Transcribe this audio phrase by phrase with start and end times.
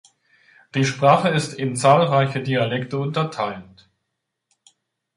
[0.73, 3.87] Die Sprache ist in zahlreiche Dialekte unterteilt.